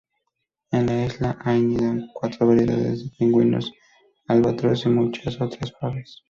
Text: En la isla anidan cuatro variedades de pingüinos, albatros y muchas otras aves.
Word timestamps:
En 0.71 0.87
la 0.87 1.05
isla 1.05 1.37
anidan 1.41 2.07
cuatro 2.11 2.47
variedades 2.47 3.03
de 3.03 3.11
pingüinos, 3.19 3.71
albatros 4.27 4.87
y 4.87 4.89
muchas 4.89 5.39
otras 5.39 5.71
aves. 5.79 6.19